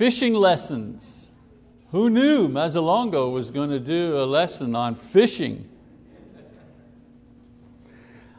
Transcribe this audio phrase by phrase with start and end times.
[0.00, 1.30] Fishing lessons.
[1.90, 5.68] Who knew Mazzalongo was going to do a lesson on fishing?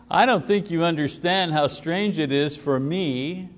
[0.10, 3.52] I don't think you understand how strange it is for me,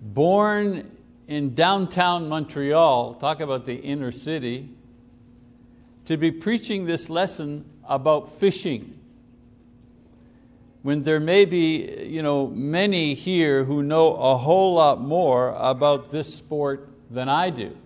[0.00, 0.96] born
[1.26, 4.68] in downtown Montreal, talk about the inner city,
[6.04, 8.97] to be preaching this lesson about fishing.
[10.88, 16.10] When there may be you know, many here who know a whole lot more about
[16.10, 17.76] this sport than I do.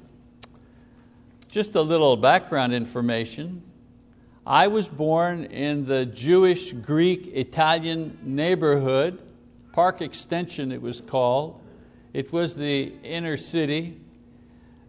[1.51, 3.65] Just a little background information.
[4.47, 9.21] I was born in the Jewish, Greek, Italian neighborhood,
[9.73, 11.61] Park Extension it was called.
[12.13, 13.99] It was the inner city.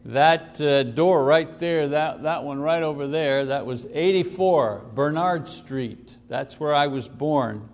[0.05, 5.49] That uh, door right there, that, that one right over there, that was 84 Bernard
[5.49, 6.15] Street.
[6.27, 7.69] That's where I was born.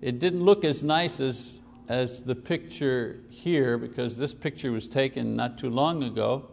[0.00, 5.34] It didn't look as nice as, as the picture here because this picture was taken
[5.34, 6.48] not too long ago.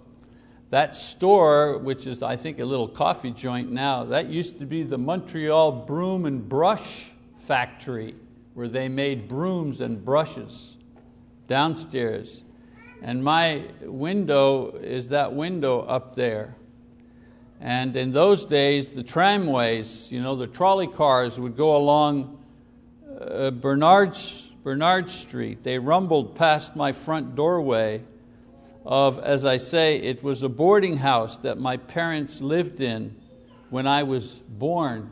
[0.71, 4.83] That store, which is I think a little coffee joint now, that used to be
[4.83, 8.15] the Montreal Broom and Brush Factory
[8.55, 10.77] where they made brooms and brushes
[11.47, 12.41] downstairs.
[13.01, 16.55] And my window is that window up there.
[17.59, 22.34] And in those days, the tramways, you know, the trolley cars would go along
[23.29, 24.17] uh, Bernard,
[24.63, 25.63] Bernard Street.
[25.63, 28.03] They rumbled past my front doorway
[28.85, 33.15] of, as I say, it was a boarding house that my parents lived in
[33.69, 35.11] when I was born.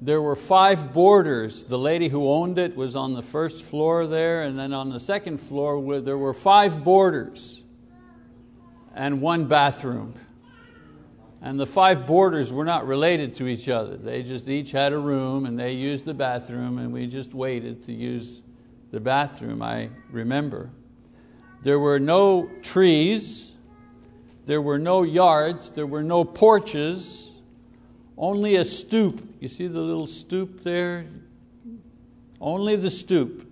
[0.00, 1.64] There were five boarders.
[1.64, 5.00] The lady who owned it was on the first floor there, and then on the
[5.00, 7.62] second floor there were five boarders
[8.94, 10.14] and one bathroom.
[11.44, 13.98] And the five boarders were not related to each other.
[13.98, 17.84] They just each had a room and they used the bathroom and we just waited
[17.84, 18.40] to use
[18.90, 20.70] the bathroom, I remember.
[21.60, 23.52] There were no trees,
[24.46, 27.30] there were no yards, there were no porches,
[28.16, 29.20] only a stoop.
[29.38, 31.04] You see the little stoop there?
[32.40, 33.46] Only the stoop.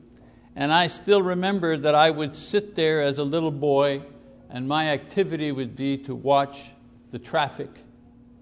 [0.57, 4.01] And I still remember that I would sit there as a little boy
[4.49, 6.71] and my activity would be to watch
[7.11, 7.69] the traffic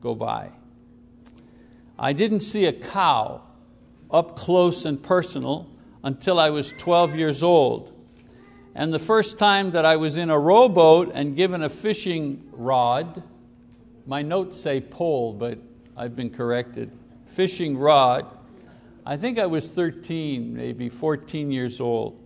[0.00, 0.50] go by.
[1.98, 3.42] I didn't see a cow
[4.10, 5.68] up close and personal
[6.02, 7.92] until I was 12 years old.
[8.74, 13.22] And the first time that I was in a rowboat and given a fishing rod,
[14.06, 15.58] my notes say pole, but
[15.96, 16.90] I've been corrected,
[17.26, 18.26] fishing rod,
[19.04, 22.22] I think I was 13, maybe 14 years old.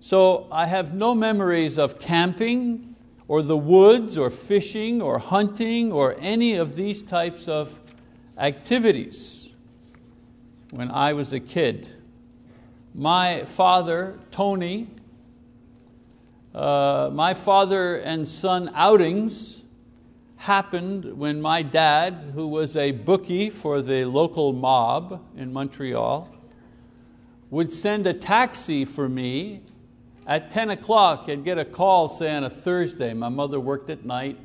[0.00, 2.95] So I have no memories of camping
[3.28, 7.78] or the woods or fishing or hunting or any of these types of
[8.38, 9.52] activities
[10.70, 11.88] when I was a kid.
[12.94, 14.88] My father, Tony,
[16.54, 19.62] uh, my father and son outings
[20.36, 26.32] happened when my dad, who was a bookie for the local mob in Montreal,
[27.50, 29.62] would send a taxi for me
[30.26, 33.14] at 10 o'clock, I'd get a call, say on a Thursday.
[33.14, 34.38] My mother worked at night,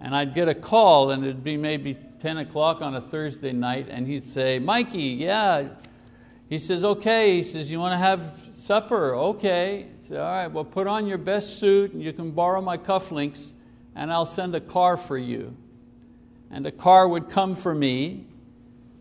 [0.00, 3.86] and I'd get a call, and it'd be maybe 10 o'clock on a Thursday night,
[3.88, 5.68] and he'd say, Mikey, yeah.
[6.48, 7.36] He says, okay.
[7.36, 9.14] He says, you want to have supper?
[9.14, 9.86] Okay.
[9.96, 12.76] He said, all right, well, put on your best suit, and you can borrow my
[12.76, 13.52] cufflinks,
[13.94, 15.56] and I'll send a car for you.
[16.50, 18.26] And a car would come for me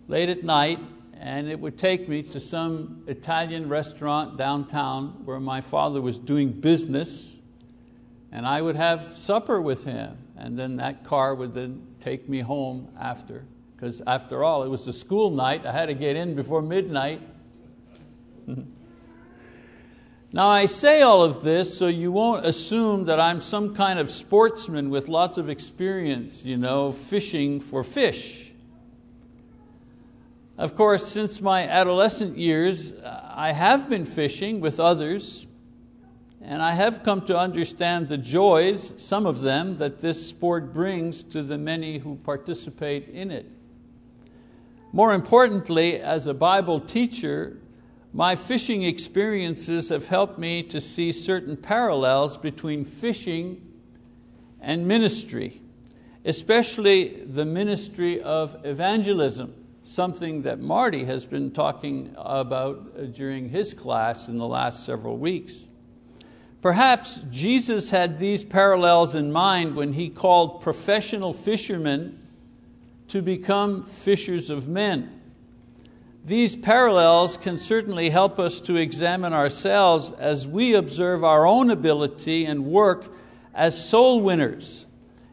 [0.07, 0.79] late at night,
[1.19, 6.51] and it would take me to some Italian restaurant downtown where my father was doing
[6.51, 7.39] business,
[8.31, 12.41] and I would have supper with him, and then that car would then take me
[12.41, 13.45] home after.
[13.75, 17.21] Because after all, it was a school night, I had to get in before midnight.
[18.47, 24.11] now I say all of this so you won't assume that I'm some kind of
[24.11, 28.44] sportsman with lots of experience, you know, fishing for fish.
[30.57, 35.47] Of course, since my adolescent years, I have been fishing with others,
[36.41, 41.23] and I have come to understand the joys, some of them, that this sport brings
[41.23, 43.51] to the many who participate in it.
[44.93, 47.59] More importantly, as a Bible teacher,
[48.13, 53.61] my fishing experiences have helped me to see certain parallels between fishing
[54.61, 55.61] and ministry,
[56.23, 59.53] especially the ministry of evangelism
[59.85, 65.17] something that Marty has been talking about uh, during his class in the last several
[65.17, 65.69] weeks.
[66.65, 72.19] Perhaps Jesus had these parallels in mind when He called professional fishermen
[73.09, 75.21] to become fishers of men.
[76.23, 82.45] These parallels can certainly help us to examine ourselves as we observe our own ability
[82.45, 83.13] and work
[83.53, 84.87] as soul winners,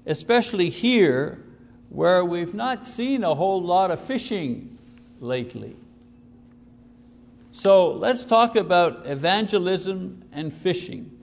[0.05, 1.42] especially here
[1.93, 4.79] where we've not seen a whole lot of fishing
[5.21, 5.77] lately.
[7.53, 11.19] So let's talk about evangelism and fishing.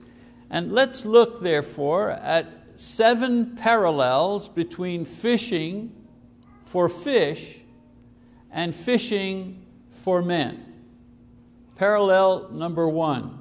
[0.48, 2.46] And let's look, therefore, at
[2.76, 5.92] seven parallels between fishing
[6.66, 7.58] for fish
[8.52, 10.72] and fishing for men.
[11.74, 13.38] Parallel number one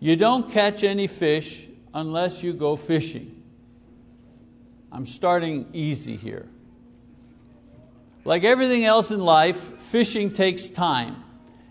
[0.00, 3.43] you don't catch any fish unless you go fishing.
[4.94, 6.46] I'm starting easy here.
[8.24, 11.16] Like everything else in life, fishing takes time.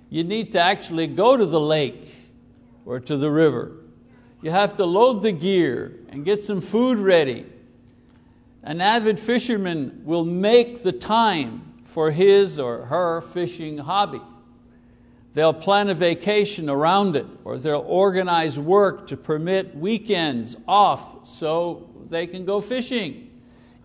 [0.09, 2.05] You need to actually go to the lake
[2.85, 3.71] or to the river.
[4.41, 7.45] You have to load the gear and get some food ready.
[8.61, 14.21] An avid fisherman will make the time for his or her fishing hobby.
[15.33, 21.89] They'll plan a vacation around it, or they'll organize work to permit weekends off so
[22.13, 23.29] they can go fishing.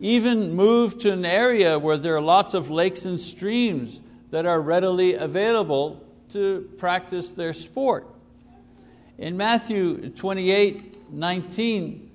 [0.01, 4.61] Even move to an area where there are lots of lakes and streams that are
[4.61, 8.07] readily available to practice their sport.
[9.17, 12.11] In Matthew 28 19,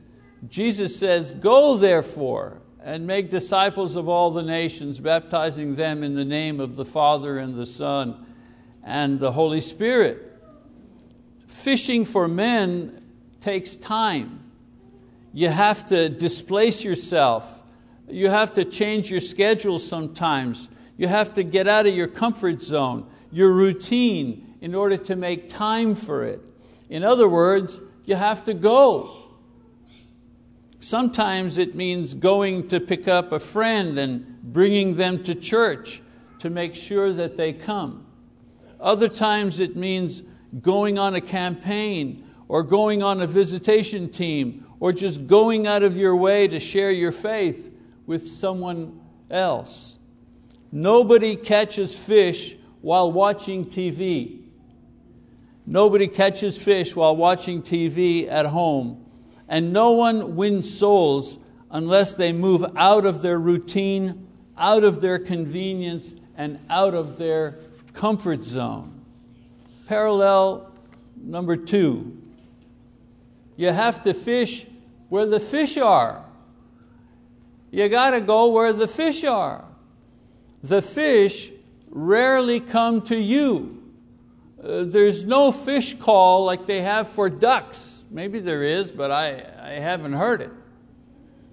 [0.48, 6.26] Jesus says, Go therefore and make disciples of all the nations, baptizing them in the
[6.26, 8.26] name of the Father and the Son
[8.84, 10.30] and the Holy Spirit.
[11.48, 13.02] Fishing for men
[13.40, 14.43] takes time.
[15.34, 17.64] You have to displace yourself.
[18.08, 20.70] You have to change your schedule sometimes.
[20.96, 25.48] You have to get out of your comfort zone, your routine, in order to make
[25.48, 26.40] time for it.
[26.88, 29.18] In other words, you have to go.
[30.80, 36.02] Sometimes it means going to pick up a friend and bringing them to church
[36.40, 38.06] to make sure that they come.
[38.80, 40.22] Other times it means
[40.62, 45.98] going on a campaign or going on a visitation team or just going out of
[45.98, 47.74] your way to share your faith
[48.06, 49.00] with someone
[49.30, 49.98] else.
[50.72, 54.42] Nobody catches fish while watching TV.
[55.66, 59.06] Nobody catches fish while watching TV at home.
[59.48, 61.38] And no one wins souls
[61.72, 67.58] unless they move out of their routine, out of their convenience, and out of their
[67.94, 69.06] comfort zone.
[69.88, 70.72] Parallel
[71.16, 72.23] number two
[73.56, 74.66] you have to fish
[75.10, 76.24] where the fish are.
[77.72, 79.66] You got to go where the fish are.
[80.62, 81.52] The fish
[81.90, 83.84] rarely come to you.
[84.64, 88.06] Uh, there's no fish call like they have for ducks.
[88.10, 90.52] Maybe there is, but I, I haven't heard it.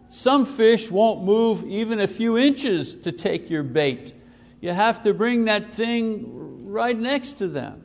[0.09, 4.13] Some fish won't move even a few inches to take your bait.
[4.61, 7.85] You have to bring that thing right next to them.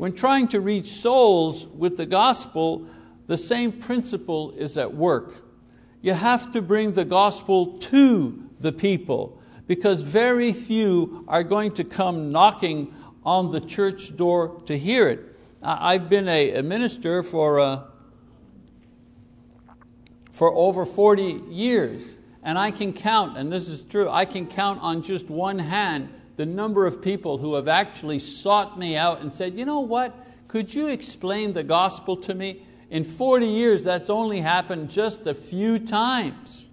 [0.00, 2.86] When trying to reach souls with the gospel,
[3.26, 5.44] the same principle is at work.
[6.00, 11.84] You have to bring the gospel to the people because very few are going to
[11.84, 12.94] come knocking
[13.26, 15.20] on the church door to hear it.
[15.62, 17.82] I've been a, minister for, uh,
[20.32, 24.80] for over 40 years, and I can count, and this is true, I can count
[24.80, 26.08] on just one hand
[26.40, 30.16] the number of people who have actually sought me out and said, you know what,
[30.48, 32.62] could you explain the gospel to me?
[32.88, 36.66] In 40 years, that's only happened just a few times.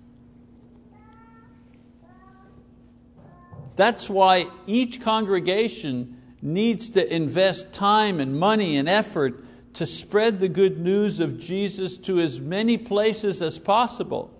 [3.75, 10.48] That's why each congregation needs to invest time and money and effort to spread the
[10.48, 14.34] good news of Jesus to as many places as possible.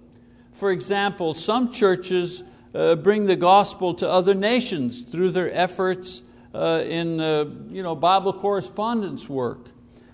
[0.54, 2.44] For example, some churches
[2.74, 7.96] uh, bring the gospel to other nations through their efforts uh, in uh, you know,
[7.96, 9.70] Bible correspondence work.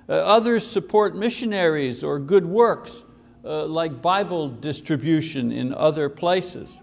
[0.10, 3.03] Uh, others support missionaries or good works
[3.45, 6.79] uh, like Bible distribution in other places.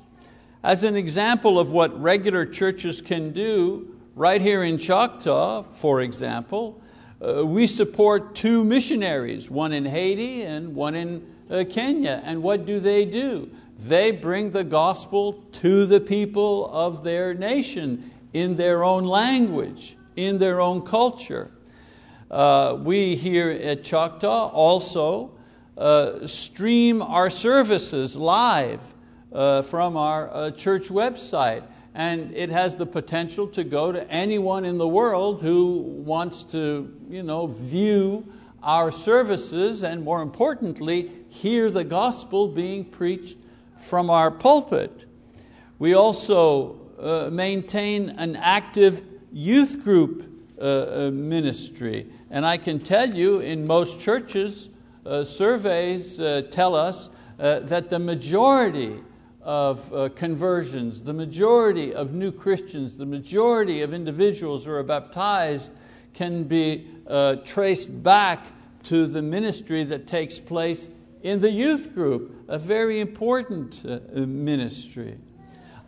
[0.63, 6.83] As an example of what regular churches can do, right here in Choctaw, for example,
[7.21, 11.27] uh, we support two missionaries, one in Haiti and one in
[11.71, 12.23] Kenya.
[12.25, 13.51] And what do they do?
[13.87, 20.37] They bring the gospel to the people of their nation in their own language, in
[20.37, 21.51] their own culture.
[22.31, 25.33] Uh, we here at Choctaw also
[25.79, 28.93] uh, stream our services live
[29.33, 31.65] uh, from our uh, church website.
[31.95, 36.95] And it has the potential to go to anyone in the world who wants to
[37.09, 38.31] you know, view
[38.63, 43.39] our services and more importantly, hear the gospel being preached
[43.81, 45.05] from our pulpit.
[45.79, 52.07] We also uh, maintain an active youth group uh, uh, ministry.
[52.31, 54.69] And I can tell you, in most churches,
[55.07, 57.09] uh, surveys uh, tell us
[57.39, 58.97] uh, that the majority
[59.41, 65.73] of conversions, the majority of new Christians, the majority of individuals who are baptized
[66.13, 66.87] can be
[67.47, 68.45] traced back
[68.83, 70.91] to the ministry that takes place
[71.23, 75.19] in the youth group, a very important uh, ministry.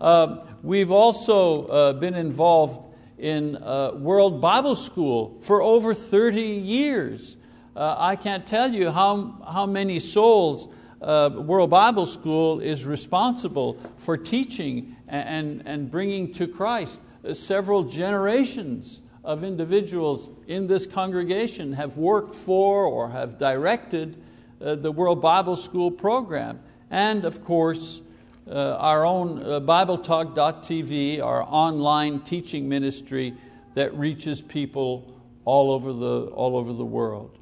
[0.01, 7.37] Uh, we've also uh, been involved in uh, World Bible School for over 30 years.
[7.75, 10.69] Uh, I can't tell you how, how many souls
[11.01, 17.01] uh, World Bible School is responsible for teaching and, and bringing to Christ.
[17.33, 24.22] several generations of individuals in this congregation have worked for or have directed
[24.63, 26.61] uh, the World Bible School program.
[26.91, 28.01] And of course,
[28.49, 33.35] uh, our own uh, BibleTalk.tv, our online teaching ministry
[33.75, 35.15] that reaches people
[35.45, 37.39] all over, the, all over the world.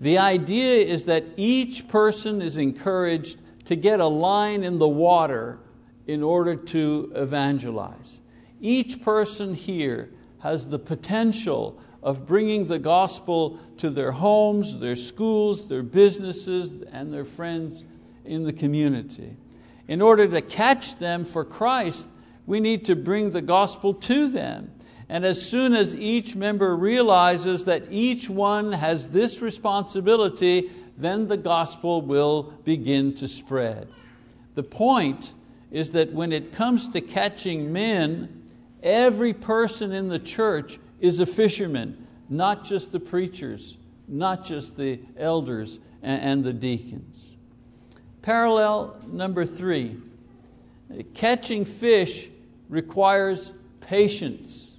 [0.00, 5.58] The idea is that each person is encouraged to get a line in the water
[6.06, 8.20] in order to evangelize.
[8.60, 10.10] Each person here
[10.40, 17.12] has the potential of bringing the gospel to their homes, their schools, their businesses, and
[17.12, 17.84] their friends
[18.24, 19.36] in the community.
[19.86, 22.08] In order to catch them for Christ,
[22.46, 24.70] we need to bring the gospel to them.
[25.08, 31.36] And as soon as each member realizes that each one has this responsibility, then the
[31.36, 33.88] gospel will begin to spread.
[34.54, 35.32] The point
[35.70, 38.44] is that when it comes to catching men,
[38.82, 43.76] every person in the church is a fisherman, not just the preachers,
[44.06, 47.30] not just the elders and the deacons.
[48.22, 49.96] Parallel number three
[51.14, 52.28] catching fish
[52.68, 54.76] requires patience.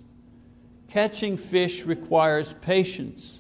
[0.88, 3.40] Catching fish requires patience.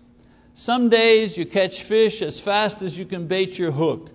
[0.53, 4.11] Some days you catch fish as fast as you can bait your hook.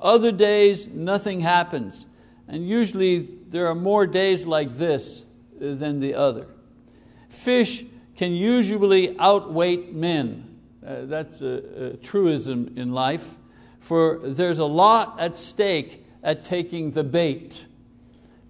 [0.00, 2.06] Other days, nothing happens.
[2.48, 5.24] And usually there are more days like this
[5.60, 6.48] than the other.
[7.28, 7.84] Fish
[8.16, 10.58] can usually outweight men.
[10.86, 13.36] Uh, that's a, a truism in life,
[13.80, 17.66] for there's a lot at stake at taking the bait.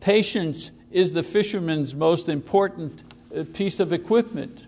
[0.01, 3.03] Patience is the fisherman's most important
[3.55, 4.67] piece of equipment.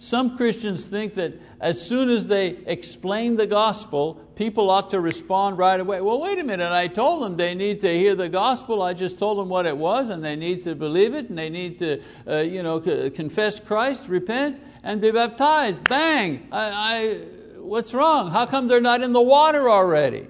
[0.00, 5.58] Some Christians think that as soon as they explain the gospel, people ought to respond
[5.58, 6.00] right away.
[6.00, 8.80] Well, wait a minute, I told them they need to hear the gospel.
[8.80, 11.50] I just told them what it was, and they need to believe it, and they
[11.50, 15.82] need to uh, you know, confess Christ, repent, and be baptized.
[15.88, 16.46] Bang!
[16.52, 17.14] I, I,
[17.58, 18.30] what's wrong?
[18.30, 20.28] How come they're not in the water already?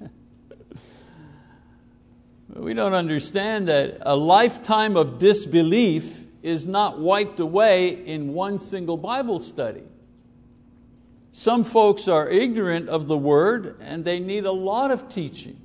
[2.54, 8.96] we don't understand that a lifetime of disbelief is not wiped away in one single
[8.96, 9.82] Bible study.
[11.32, 15.60] Some folks are ignorant of the Word and they need a lot of teaching.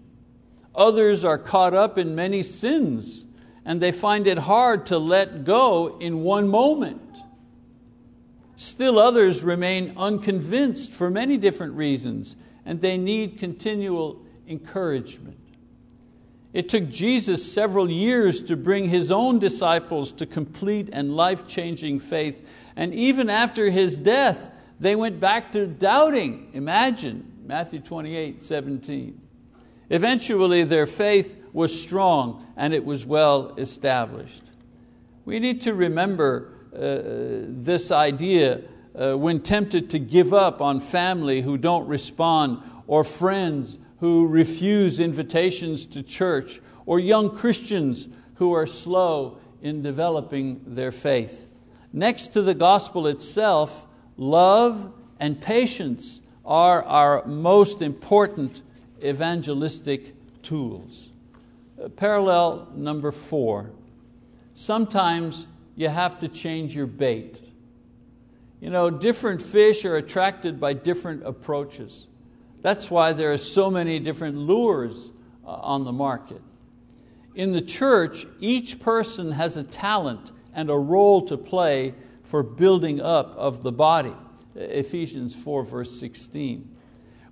[0.74, 3.26] Others are caught up in many sins
[3.64, 7.20] and they find it hard to let go in one moment.
[8.56, 12.36] Still others remain unconvinced for many different reasons
[12.66, 15.38] and they need continual encouragement.
[16.54, 22.00] It took Jesus several years to bring His own disciples to complete and life changing
[22.00, 22.46] faith.
[22.76, 26.50] And even after His death, they went back to doubting.
[26.54, 29.22] Imagine, Matthew 28 17.
[29.90, 34.44] Eventually, their faith was strong and it was well established.
[35.26, 38.62] We need to remember uh, this idea
[38.96, 45.00] uh, when tempted to give up on family who don't respond or friends who refuse
[45.00, 51.48] invitations to church, or young Christians who are slow in developing their faith.
[51.94, 53.86] Next to the gospel itself,
[54.18, 58.64] love and patience are our most important
[59.04, 61.10] evangelistic tools.
[61.82, 63.70] Uh, parallel number four
[64.56, 67.42] sometimes you have to change your bait.
[68.60, 72.08] You know, different fish are attracted by different approaches.
[72.62, 75.12] That's why there are so many different lures
[75.46, 76.42] uh, on the market.
[77.34, 83.02] In the church, each person has a talent and a role to play for building
[83.02, 84.14] up of the body.
[84.56, 86.78] Ephesians 4, verse 16.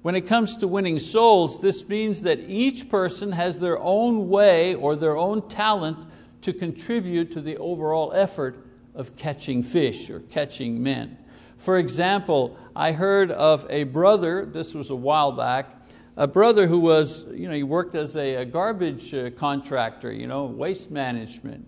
[0.01, 4.74] When it comes to winning souls, this means that each person has their own way
[4.74, 5.98] or their own talent
[6.41, 11.17] to contribute to the overall effort of catching fish or catching men.
[11.59, 15.75] For example, I heard of a brother, this was a while back,
[16.15, 20.45] a brother who was, you know, he worked as a, garbage uh, contractor, you know,
[20.45, 21.67] waste management.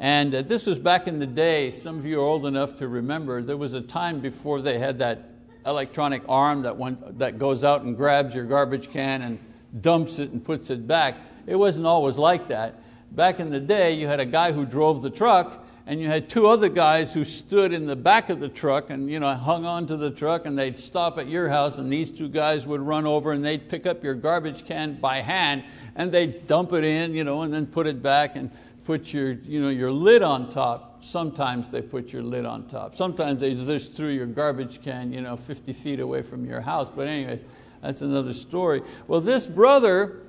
[0.00, 2.88] And uh, this was back in the day, some of you are old enough to
[2.88, 5.30] remember, there was a time before they had that
[5.64, 9.38] electronic arm that, went, that goes out and grabs your garbage can and
[9.80, 11.16] dumps it and puts it back.
[11.46, 12.80] It wasn't always like that.
[13.12, 16.28] Back in the day, you had a guy who drove the truck and you had
[16.28, 19.64] two other guys who stood in the back of the truck and you know, hung
[19.64, 23.06] onto the truck and they'd stop at your house and these two guys would run
[23.06, 25.64] over and they'd pick up your garbage can by hand
[25.96, 28.50] and they'd dump it in you know, and then put it back and
[28.84, 31.02] put your, you know, your lid on top.
[31.02, 32.94] Sometimes they put your lid on top.
[32.94, 36.90] Sometimes they just threw your garbage can you know, 50 feet away from your house.
[36.94, 37.40] But anyway,
[37.80, 38.82] that's another story.
[39.06, 40.20] Well, this brother,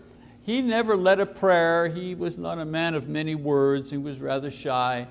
[0.45, 1.89] he never led a prayer.
[1.89, 3.89] He was not a man of many words.
[3.89, 5.05] He was rather shy.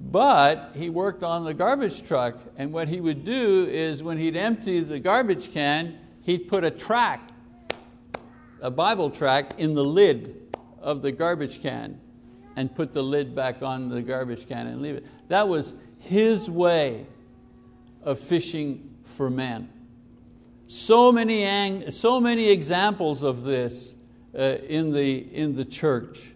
[0.00, 4.36] But he worked on the garbage truck, and what he would do is when he'd
[4.36, 7.30] empty the garbage can, he'd put a track,
[8.62, 12.00] a Bible track, in the lid of the garbage can
[12.56, 15.06] and put the lid back on the garbage can and leave it.
[15.28, 17.06] That was his way
[18.02, 19.68] of fishing for men.
[20.66, 23.94] So many, so many examples of this
[24.34, 26.32] uh, in, the, in the church.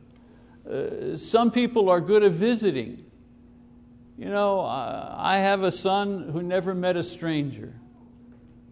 [0.68, 3.03] Uh, some people are good at visiting.
[4.16, 7.72] You know, I have a son who never met a stranger,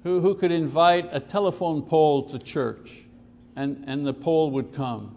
[0.04, 3.06] who, who could invite a telephone pole to church
[3.56, 5.16] and, and the pole would come.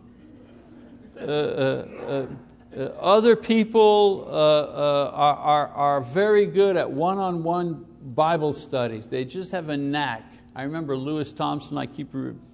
[1.15, 2.27] Uh, uh,
[2.75, 9.05] uh, other people uh, uh, are, are, are very good at one-on-one Bible studies.
[9.07, 10.23] They just have a knack.
[10.55, 12.13] I remember Lewis Thompson, I keep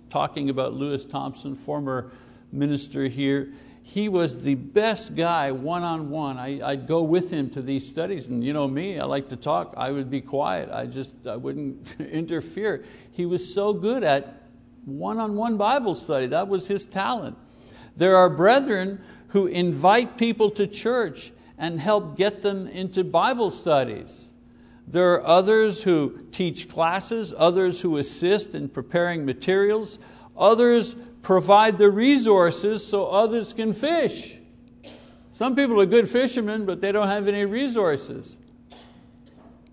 [0.10, 2.12] talking about Lewis Thompson, former
[2.52, 6.38] minister here he was the best guy one-on-one.
[6.38, 9.36] I, would go with him to these studies, and you know me, I like to
[9.36, 9.74] talk.
[9.76, 10.70] I would be quiet.
[10.72, 12.86] I just I wouldn't interfere.
[13.12, 14.44] He was so good at
[14.86, 16.28] one-on-one Bible study.
[16.28, 17.38] That was his talent.
[17.96, 24.34] There are brethren who invite people to church and help get them into Bible studies.
[24.88, 30.00] There are others who teach classes, others who assist in preparing materials,
[30.36, 34.38] others provide the resources so others can fish.
[35.32, 38.38] Some people are good fishermen, but they don't have any resources.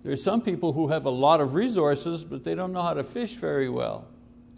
[0.05, 3.05] There's some people who have a lot of resources, but they don't know how to
[3.05, 4.07] fish very well.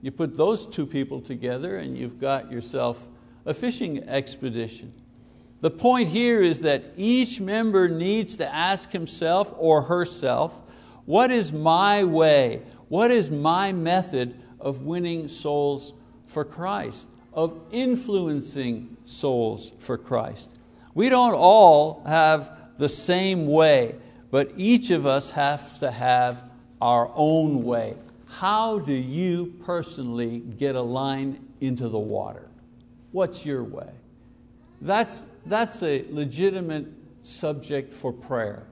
[0.03, 3.09] You put those two people together and you've got yourself
[3.45, 4.93] a fishing expedition.
[5.61, 10.63] The point here is that each member needs to ask himself or herself,
[11.05, 12.63] what is my way?
[12.89, 15.93] What is my method of winning souls
[16.31, 20.53] for Christ, of influencing souls for Christ.
[20.95, 23.97] We don't all have the same way,
[24.31, 26.45] but each of us have to have
[26.81, 27.97] our own way.
[28.27, 32.49] How do you personally get a line into the water?
[33.11, 33.91] What's your way?
[34.81, 36.87] That's, that's a legitimate
[37.25, 38.67] subject for prayer.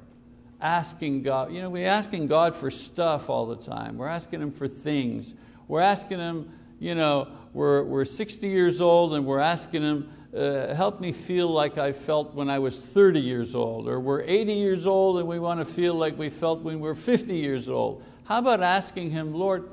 [0.60, 3.98] Asking God, you know, we're asking God for stuff all the time.
[3.98, 5.34] We're asking Him for things.
[5.66, 10.72] We're asking Him, you know, we're, we're 60 years old and we're asking Him, uh,
[10.76, 14.52] help me feel like I felt when I was 30 years old, or we're 80
[14.52, 17.68] years old and we want to feel like we felt when we were 50 years
[17.68, 18.04] old.
[18.26, 19.68] How about asking Him, Lord,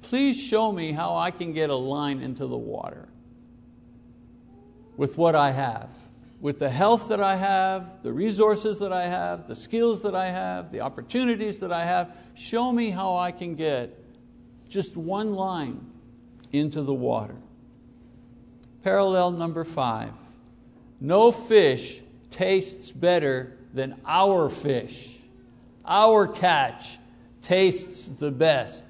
[0.00, 3.06] please show me how I can get a line into the water
[4.96, 5.90] with what I have,
[6.40, 10.30] with the health that I have, the resources that I have, the skills that I
[10.30, 12.16] have, the opportunities that I have.
[12.34, 14.02] Show me how I can get
[14.70, 15.92] just one line
[16.52, 17.36] into the water.
[18.82, 20.12] Parallel number five,
[21.00, 25.18] no fish tastes better than our fish.
[25.84, 26.98] Our catch
[27.42, 28.84] tastes the best.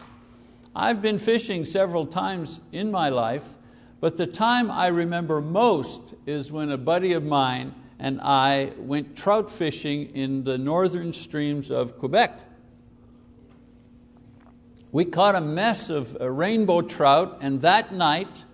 [0.75, 3.55] I've been fishing several times in my life,
[4.01, 9.17] but the time I remember most is when a buddy of mine and I went
[9.17, 12.39] trout fishing in the northern streams of Quebec.
[14.93, 18.45] We caught a mess of uh, rainbow trout, and that night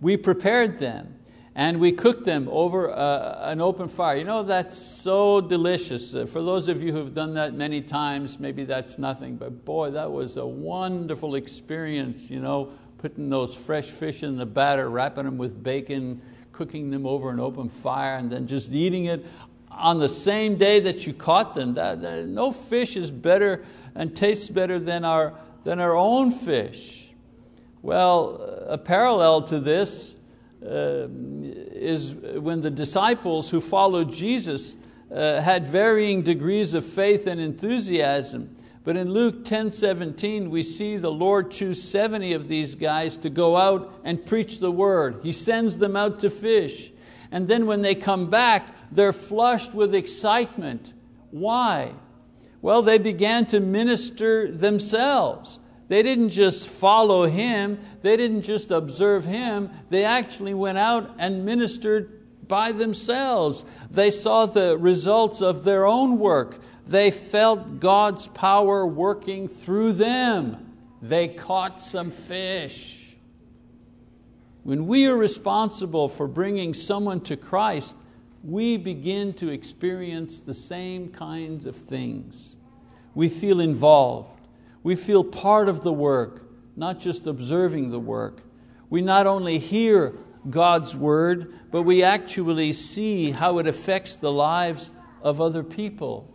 [0.00, 1.16] we prepared them
[1.54, 4.16] and we cooked them over uh, an open fire.
[4.16, 6.14] You know, that's so delicious.
[6.14, 9.90] Uh, for those of you who've done that many times, maybe that's nothing, but boy,
[9.90, 15.24] that was a wonderful experience, you know, putting those fresh fish in the batter, wrapping
[15.24, 16.22] them with bacon,
[16.52, 19.26] cooking them over an open fire, and then just eating it
[19.70, 21.74] on the same day that you caught them.
[21.74, 27.10] That, that, no fish is better and tastes better than our, than our own fish.
[27.82, 30.14] Well, a parallel to this
[30.62, 34.76] uh, is when the disciples who followed Jesus
[35.10, 38.54] uh, had varying degrees of faith and enthusiasm.
[38.84, 43.30] But in Luke 10 17, we see the Lord choose 70 of these guys to
[43.30, 45.20] go out and preach the word.
[45.22, 46.92] He sends them out to fish.
[47.30, 50.94] And then when they come back, they're flushed with excitement.
[51.30, 51.94] Why?
[52.62, 55.58] Well, they began to minister themselves.
[55.88, 61.44] They didn't just follow Him, they didn't just observe Him, they actually went out and
[61.44, 63.64] ministered by themselves.
[63.90, 66.60] They saw the results of their own work.
[66.86, 70.74] They felt God's power working through them.
[71.00, 73.16] They caught some fish.
[74.62, 77.96] When we are responsible for bringing someone to Christ,
[78.42, 82.54] we begin to experience the same kinds of things.
[83.14, 84.40] We feel involved.
[84.82, 88.42] We feel part of the work, not just observing the work.
[88.88, 90.14] We not only hear
[90.48, 94.90] God's word, but we actually see how it affects the lives
[95.22, 96.26] of other people.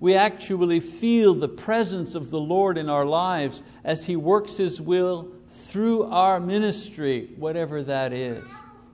[0.00, 4.80] We actually feel the presence of the Lord in our lives as He works His
[4.80, 8.42] will through our ministry, whatever that is.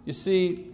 [0.05, 0.67] You see,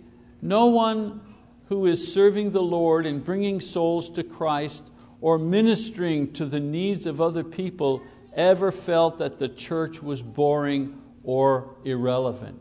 [0.43, 1.21] no one
[1.69, 4.85] who is serving the Lord and bringing souls to Christ
[5.21, 8.03] or ministering to the needs of other people
[8.35, 12.61] ever felt that the church was boring or irrelevant.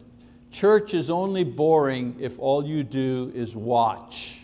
[0.52, 4.42] Church is only boring if all you do is watch.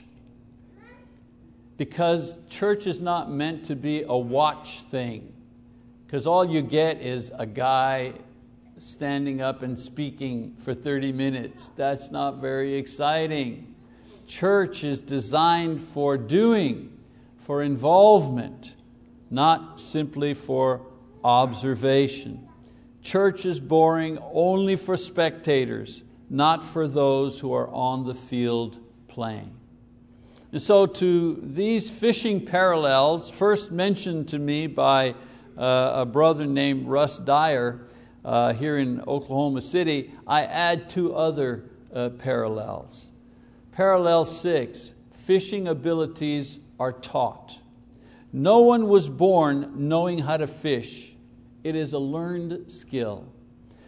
[1.78, 5.32] Because church is not meant to be a watch thing.
[6.06, 8.14] Because all you get is a guy
[8.78, 11.70] standing up and speaking for 30 minutes.
[11.76, 13.69] That's not very exciting.
[14.30, 16.96] Church is designed for doing,
[17.40, 18.76] for involvement,
[19.32, 20.82] not simply for
[21.24, 22.48] observation.
[23.02, 29.56] Church is boring only for spectators, not for those who are on the field playing.
[30.52, 35.16] And so, to these fishing parallels, first mentioned to me by
[35.58, 37.82] uh, a brother named Russ Dyer
[38.24, 43.10] uh, here in Oklahoma City, I add two other uh, parallels.
[43.80, 47.60] Parallel six fishing abilities are taught.
[48.34, 51.16] No one was born knowing how to fish
[51.64, 53.32] it is a learned skill.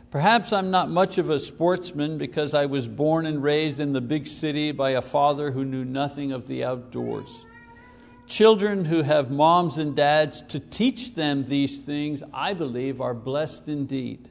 [0.10, 4.00] Perhaps I'm not much of a sportsman because I was born and raised in the
[4.00, 7.44] big city by a father who knew nothing of the outdoors.
[8.28, 13.68] Children who have moms and dads to teach them these things, I believe, are blessed
[13.68, 14.30] indeed.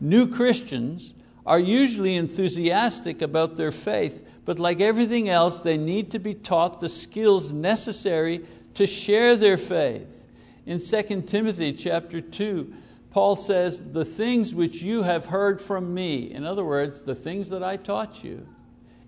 [0.00, 1.12] New Christians
[1.44, 6.80] are usually enthusiastic about their faith, but like everything else, they need to be taught
[6.80, 10.24] the skills necessary to share their faith.
[10.64, 12.72] In 2 Timothy chapter 2,
[13.10, 17.48] Paul says, The things which you have heard from me, in other words, the things
[17.50, 18.46] that I taught you,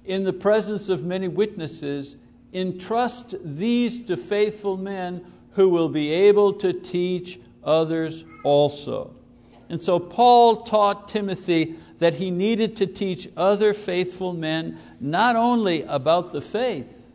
[0.05, 2.17] in the presence of many witnesses,
[2.53, 9.15] entrust these to faithful men who will be able to teach others also.
[9.69, 15.83] And so Paul taught Timothy that he needed to teach other faithful men not only
[15.83, 17.15] about the faith,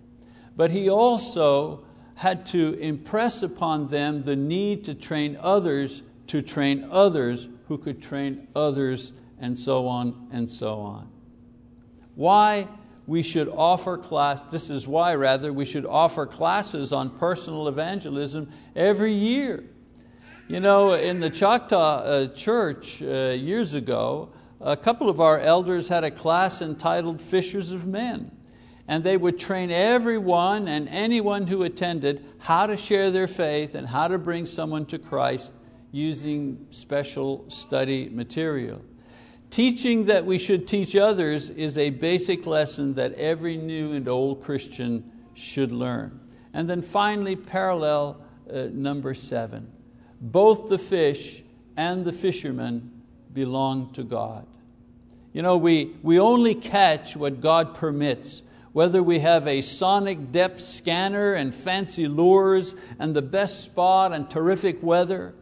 [0.56, 1.84] but he also
[2.16, 8.02] had to impress upon them the need to train others to train others who could
[8.02, 11.10] train others, and so on and so on.
[12.16, 12.68] Why
[13.06, 18.50] we should offer class, this is why rather, we should offer classes on personal evangelism
[18.76, 19.64] every year.
[20.48, 24.30] You know, in the Choctaw uh, church uh, years ago,
[24.64, 28.32] a couple of our elders had a class entitled Fishers of Men
[28.88, 33.88] and they would train everyone and anyone who attended how to share their faith and
[33.88, 35.54] how to bring someone to Christ
[35.92, 38.82] using special study material.
[39.50, 44.42] Teaching that we should teach others is a basic lesson that every new and old
[44.42, 46.20] Christian should learn.
[46.54, 48.22] And then finally, parallel
[48.52, 49.72] uh, number seven.
[50.20, 51.44] Both the fish
[51.78, 54.48] and the fishermen belong to God.
[55.34, 58.44] You know, we, we only catch what God permits
[58.74, 64.30] whether we have a sonic depth scanner and fancy lures and the best spot and
[64.30, 65.36] terrific weather,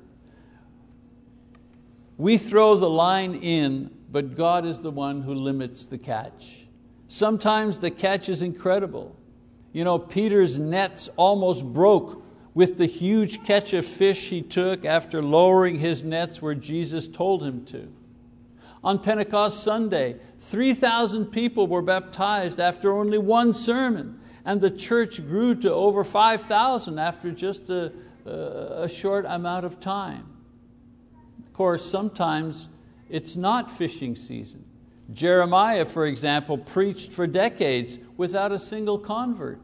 [2.17, 6.67] we throw the line in, but God is the one who limits the catch.
[7.07, 9.15] Sometimes the catch is incredible.
[9.71, 12.21] You know, Peter's nets almost broke
[12.53, 17.43] with the huge catch of fish he took after lowering his nets where Jesus told
[17.43, 17.87] him to.
[18.83, 25.53] On Pentecost Sunday, 3,000 people were baptized after only one sermon, and the church grew
[25.55, 27.91] to over 5,000 after just a,
[28.25, 30.25] a short amount of time.
[31.45, 32.69] Of course, sometimes
[33.09, 34.65] it's not fishing season.
[35.13, 39.61] Jeremiah, for example, preached for decades without a single convert.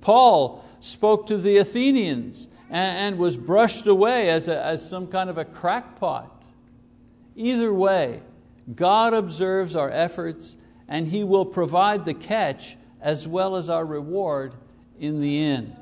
[0.00, 5.38] Paul spoke to the Athenians and, was brushed away as, a, as some kind of
[5.38, 6.44] a crackpot.
[7.34, 8.20] Either way,
[8.74, 10.56] God observes our efforts
[10.88, 14.54] and He will provide the catch as well as our reward
[14.98, 15.76] in the end.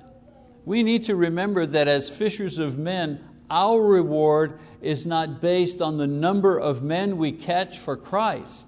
[0.65, 5.97] we need to remember that as fishers of men, our reward is not based on
[5.97, 8.67] the number of men we catch for Christ.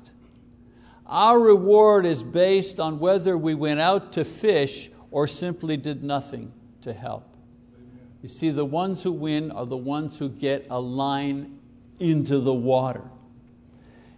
[1.07, 6.52] Our reward is based on whether we went out to fish or simply did nothing
[6.83, 7.24] to help.
[8.22, 11.59] You see, the ones who win are the ones who get a line
[11.98, 13.04] into the water.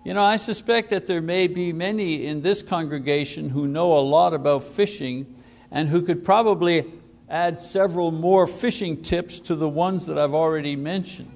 [0.03, 4.01] You know, I suspect that there may be many in this congregation who know a
[4.01, 5.35] lot about fishing
[5.71, 6.91] and who could probably
[7.29, 11.31] add several more fishing tips to the ones that I've already mentioned.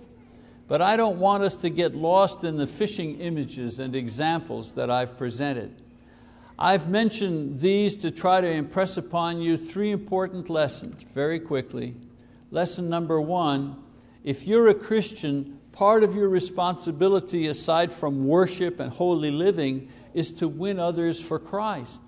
[0.67, 4.91] But I don't want us to get lost in the fishing images and examples that
[4.91, 5.83] I've presented.
[6.59, 11.97] I've mentioned these to try to impress upon you three important lessons very quickly.
[12.51, 13.77] Lesson number one
[14.23, 20.31] if you're a Christian, part of your responsibility, aside from worship and holy living, is
[20.31, 22.01] to win others for Christ.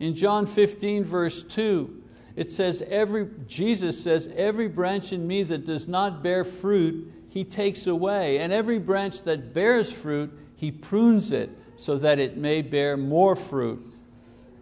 [0.00, 2.02] In John 15, verse 2,
[2.34, 7.44] it says, every, Jesus says, Every branch in me that does not bear fruit, He
[7.44, 12.60] takes away, and every branch that bears fruit, He prunes it so that it may
[12.60, 13.86] bear more fruit.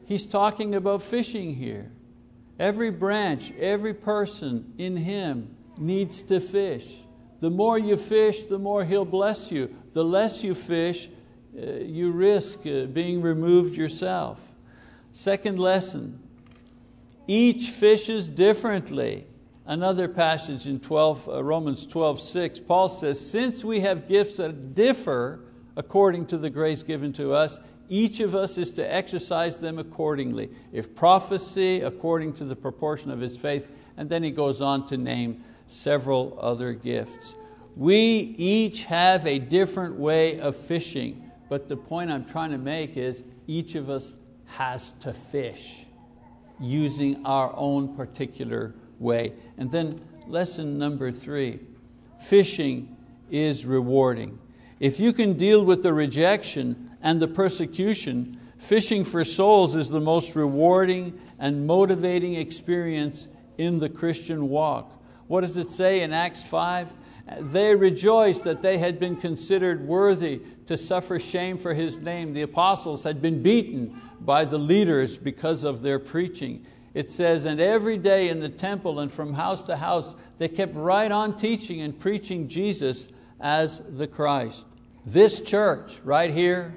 [0.04, 1.90] He's talking about fishing here.
[2.58, 6.98] Every branch, every person in Him needs to fish.
[7.40, 9.74] The more you fish, the more He'll bless you.
[9.92, 11.08] The less you fish,
[11.56, 14.52] uh, you risk uh, being removed yourself.
[15.12, 16.20] Second lesson
[17.26, 19.24] each fishes differently.
[19.64, 24.74] Another passage in 12, uh, Romans 12, 6, Paul says, Since we have gifts that
[24.74, 25.38] differ
[25.76, 27.56] according to the grace given to us,
[27.88, 30.50] each of us is to exercise them accordingly.
[30.72, 34.96] If prophecy, according to the proportion of his faith, and then he goes on to
[34.96, 37.34] name several other gifts.
[37.76, 37.96] We
[38.36, 43.22] each have a different way of fishing, but the point I'm trying to make is
[43.46, 44.14] each of us
[44.46, 45.86] has to fish
[46.58, 49.32] using our own particular way.
[49.56, 51.60] And then lesson number three,
[52.20, 52.96] fishing
[53.30, 54.38] is rewarding.
[54.78, 60.00] If you can deal with the rejection and the persecution, fishing for souls is the
[60.00, 64.99] most rewarding and motivating experience in the Christian walk.
[65.30, 66.92] What does it say in Acts 5?
[67.38, 72.32] They rejoiced that they had been considered worthy to suffer shame for His name.
[72.32, 76.66] The apostles had been beaten by the leaders because of their preaching.
[76.94, 80.74] It says, and every day in the temple and from house to house, they kept
[80.74, 83.06] right on teaching and preaching Jesus
[83.40, 84.66] as the Christ.
[85.06, 86.76] This church right here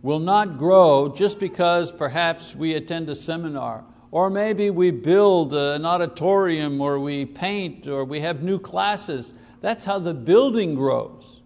[0.00, 5.84] will not grow just because perhaps we attend a seminar or maybe we build an
[5.84, 9.32] auditorium or we paint or we have new classes.
[9.60, 11.40] That's how the building grows.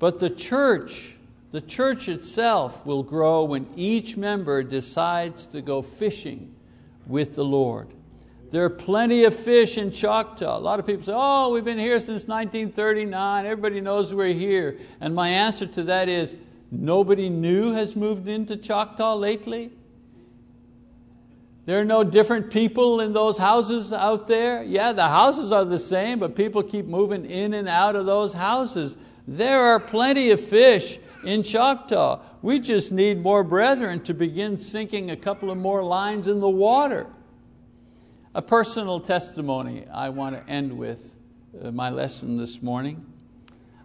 [0.00, 1.16] But the church
[1.52, 6.54] the church itself will grow when each member decides to go fishing
[7.06, 7.88] with the Lord.
[8.50, 10.58] There are plenty of fish in Choctaw.
[10.58, 13.46] A lot of people say, oh, we've been here since 1939.
[13.46, 14.78] Everybody knows we're here.
[15.00, 16.36] And my answer to that is,
[16.70, 19.72] nobody new has moved into Choctaw lately?
[21.70, 24.60] There are no different people in those houses out there?
[24.64, 28.32] Yeah, the houses are the same, but people keep moving in and out of those
[28.32, 28.96] houses.
[29.28, 32.22] There are plenty of fish in Choctaw.
[32.42, 36.48] We just need more brethren to begin sinking a couple of more lines in the
[36.48, 37.06] water.
[38.34, 41.16] A personal testimony I want to end with
[41.62, 43.06] uh, my lesson this morning.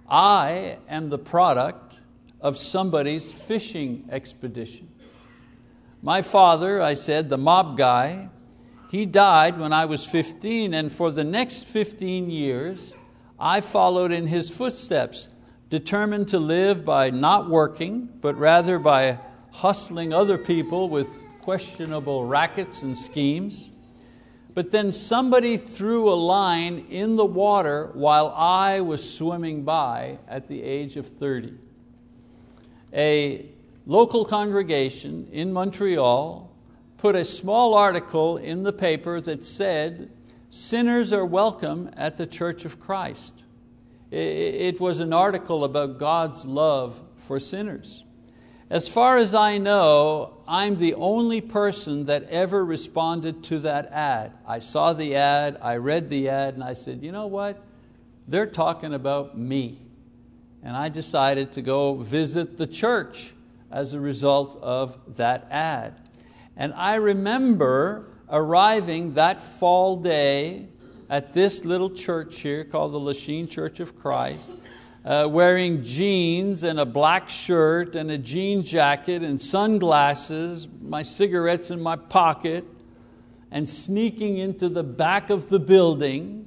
[0.10, 2.00] I am the product
[2.42, 4.88] of somebody's fishing expedition.
[6.06, 8.30] My father, I said, the mob guy,
[8.92, 12.94] he died when I was 15, and for the next 15 years,
[13.40, 15.30] I followed in his footsteps
[15.72, 19.18] determined to live by not working, but rather by
[19.50, 23.72] hustling other people with questionable rackets and schemes.
[24.54, 30.48] But then somebody threw a line in the water while I was swimming by at
[30.48, 31.56] the age of 30.
[32.94, 33.55] A
[33.86, 36.52] local congregation in Montreal
[36.98, 40.10] put a small article in the paper that said,
[40.50, 43.44] Sinners are welcome at the Church of Christ.
[44.12, 48.04] It was an article about God's love for sinners.
[48.70, 54.32] As far as I know, I'm the only person that ever responded to that ad.
[54.48, 57.62] I saw the ad, I read the ad, and I said, you know what?
[58.28, 59.80] They're talking about me.
[60.64, 63.34] And I decided to go visit the church
[63.72, 65.96] as a result of that ad.
[66.56, 70.70] And I remember arriving that fall day
[71.10, 74.52] at this little church here called the Lachine Church of Christ,
[75.04, 81.70] uh, wearing jeans and a black shirt and a jean jacket and sunglasses, my cigarettes
[81.70, 82.66] in my pocket.
[83.52, 86.46] and sneaking into the back of the building.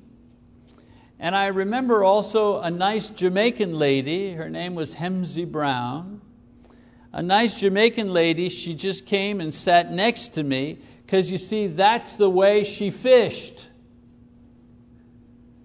[1.18, 6.17] And I remember also a nice Jamaican lady, her name was Hemsy Brown.
[7.12, 11.66] A nice Jamaican lady, she just came and sat next to me because you see,
[11.66, 13.68] that's the way she fished.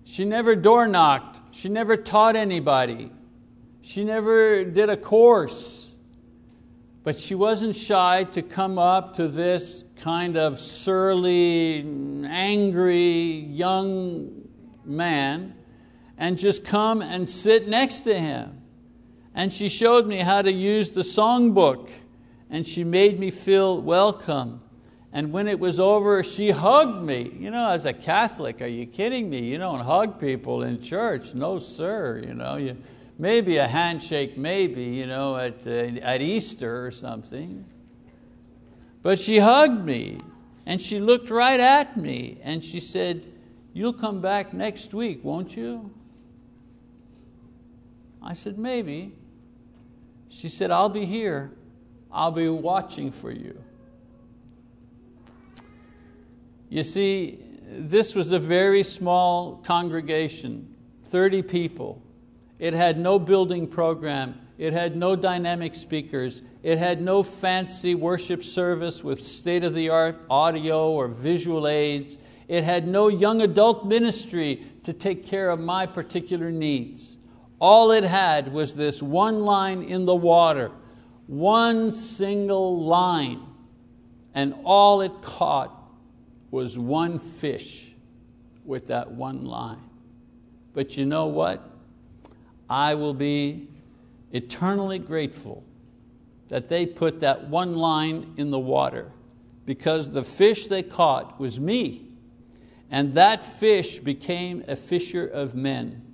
[0.05, 3.11] She never door knocked, she never taught anybody,
[3.81, 5.91] she never did a course.
[7.03, 11.85] But she wasn't shy to come up to this kind of surly,
[12.25, 14.47] angry young
[14.85, 15.55] man
[16.17, 18.62] and just come and sit next to him.
[19.35, 21.89] And she showed me how to use the songbook
[22.53, 24.61] and she made me feel welcome.
[25.11, 27.35] And when it was over, she hugged me.
[27.39, 29.39] You know, as a Catholic, are you kidding me?
[29.39, 31.33] You don't hug people in church.
[31.33, 32.21] No, sir.
[32.23, 32.77] You know, you,
[33.17, 37.65] maybe a handshake, maybe, you know, at, uh, at Easter or something.
[39.01, 40.19] But she hugged me
[40.65, 43.27] and she looked right at me and she said,
[43.75, 45.91] You'll come back next week, won't you?
[48.21, 49.13] I said, Maybe.
[50.33, 51.51] She said, I'll be here.
[52.11, 53.63] I'll be watching for you.
[56.69, 60.73] You see, this was a very small congregation,
[61.05, 62.01] 30 people.
[62.57, 68.43] It had no building program, it had no dynamic speakers, it had no fancy worship
[68.43, 72.17] service with state of the art audio or visual aids.
[72.47, 77.12] It had no young adult ministry to take care of my particular needs.
[77.59, 80.71] All it had was this one line in the water,
[81.27, 83.41] one single line,
[84.33, 85.71] and all it caught
[86.51, 87.93] was one fish
[88.65, 89.89] with that one line.
[90.73, 91.69] But you know what?
[92.69, 93.67] I will be
[94.31, 95.63] eternally grateful
[96.49, 99.11] that they put that one line in the water
[99.65, 102.07] because the fish they caught was me.
[102.91, 106.12] And that fish became a fisher of men.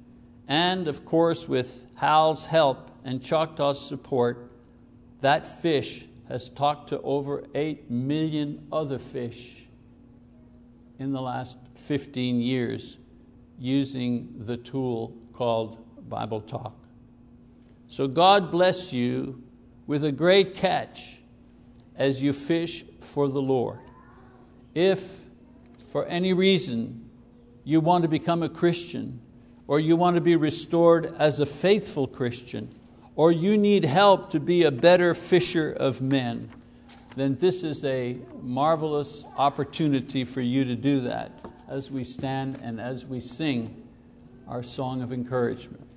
[0.50, 4.52] And of course, with Hal's help and Choctaw's support,
[5.22, 9.68] that fish has talked to over 8 million other fish
[10.98, 12.98] in the last 15 years
[13.60, 15.78] using the tool called
[16.10, 16.76] Bible Talk.
[17.88, 19.44] So God bless you
[19.86, 21.20] with a great catch
[21.96, 23.80] as you fish for the Lord.
[24.74, 25.26] If
[25.90, 27.10] for any reason
[27.64, 29.22] you want to become a Christian,
[29.70, 32.68] or you want to be restored as a faithful Christian,
[33.16, 36.50] or you need help to be a better fisher of men,
[37.16, 42.82] then this is a marvelous opportunity for you to do that as we stand and
[42.82, 43.88] as we sing
[44.48, 45.89] our song of encouragement.